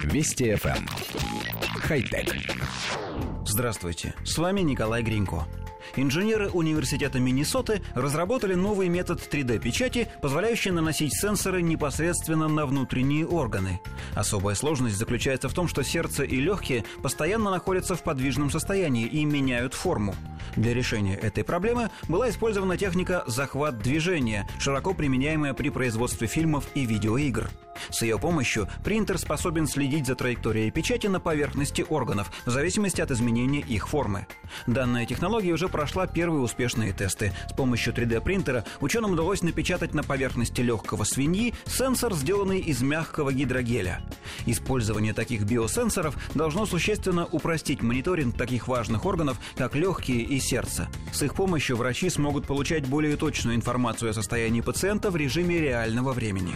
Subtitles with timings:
[0.00, 0.78] Вести FM.
[0.78, 0.88] Эм.
[1.80, 2.34] Хай-тек.
[3.46, 5.46] Здравствуйте, с вами Николай Гринько.
[5.96, 13.80] Инженеры университета Миннесоты разработали новый метод 3D-печати, позволяющий наносить сенсоры непосредственно на внутренние органы.
[14.14, 19.24] Особая сложность заключается в том, что сердце и легкие постоянно находятся в подвижном состоянии и
[19.24, 20.14] меняют форму.
[20.56, 26.84] Для решения этой проблемы была использована техника «захват движения», широко применяемая при производстве фильмов и
[26.84, 27.50] видеоигр.
[27.90, 33.10] С ее помощью принтер способен следить за траекторией печати на поверхности органов в зависимости от
[33.10, 34.26] изменения их формы.
[34.66, 37.32] Данная технология уже прошла первые успешные тесты.
[37.48, 44.02] С помощью 3D-принтера ученым удалось напечатать на поверхности легкого свиньи сенсор, сделанный из мягкого гидрогеля.
[44.46, 50.88] Использование таких биосенсоров должно существенно упростить мониторинг таких важных органов, как легкие и сердце.
[51.12, 56.12] С их помощью врачи смогут получать более точную информацию о состоянии пациента в режиме реального
[56.12, 56.54] времени.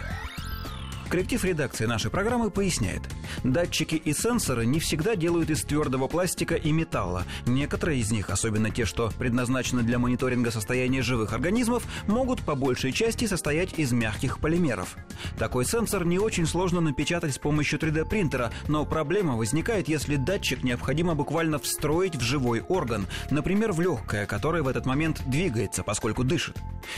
[1.08, 3.02] Коллектив редакции нашей программы поясняет.
[3.44, 7.22] Датчики и сенсоры не всегда делают из твердого пластика и металла.
[7.46, 12.90] Некоторые из них, особенно те, что предназначены для мониторинга состояния живых организмов, могут по большей
[12.90, 14.96] части состоять из мягких полимеров.
[15.38, 21.14] Такой сенсор не очень сложно напечатать с помощью 3D-принтера, но проблема возникает, если датчик необходимо
[21.14, 26.56] буквально встроить в живой орган, например, в легкое, которое в этот момент двигается, поскольку дышит.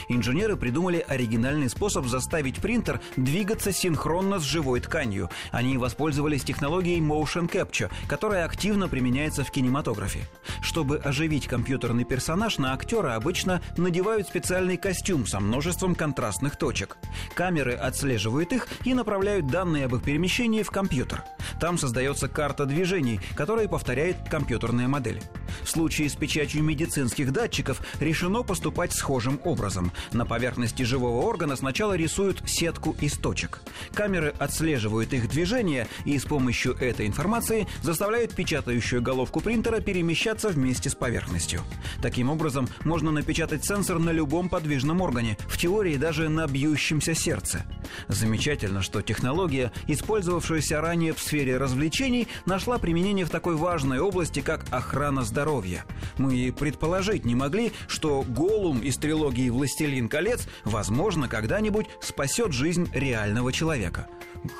[0.08, 3.97] Инженеры придумали оригинальный способ заставить принтер двигаться синхронно
[4.38, 5.30] с живой тканью.
[5.50, 10.20] Они воспользовались технологией Motion Capture, которая активно применяется в кинематографе.
[10.62, 16.96] Чтобы оживить компьютерный персонаж, на актера обычно надевают специальный костюм со множеством контрастных точек.
[17.34, 21.24] Камеры отслеживают их и направляют данные об их перемещении в компьютер.
[21.60, 25.22] Там создается карта движений, которая повторяет компьютерная модель.
[25.62, 29.92] В случае с печатью медицинских датчиков решено поступать схожим образом.
[30.12, 33.60] На поверхности живого органа сначала рисуют сетку из точек.
[33.92, 40.90] Камеры отслеживают их движение и с помощью этой информации заставляют печатающую головку принтера перемещаться вместе
[40.90, 41.62] с поверхностью.
[42.02, 47.64] Таким образом, можно напечатать сенсор на любом подвижном органе, в теории даже на бьющемся сердце.
[48.08, 54.64] Замечательно, что технология, использовавшаяся ранее в сфере развлечений, нашла применение в такой важной области, как
[54.70, 55.84] охрана здоровья.
[56.16, 62.88] Мы и предположить не могли, что Голум из трилогии «Властелин колец» возможно когда-нибудь спасет жизнь
[62.92, 64.06] реального человека.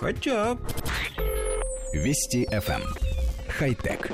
[0.01, 0.57] Хотя...
[1.93, 2.83] Вести FM.
[2.83, 2.95] Эм.
[3.49, 4.11] Хай-тек.